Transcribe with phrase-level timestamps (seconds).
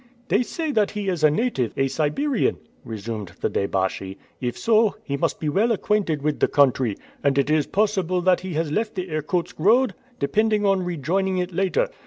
[0.29, 4.17] "They say that he is a native, a Siberian," resumed the deh baschi.
[4.39, 8.39] "If so, he must be well acquainted with the country, and it is possible that
[8.39, 11.87] he has left the Irkutsk road, depending on rejoining it later."